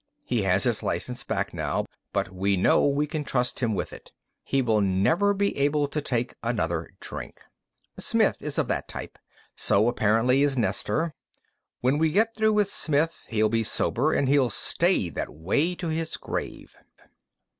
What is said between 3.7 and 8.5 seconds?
with it. He will never be able to take another drink. "Smith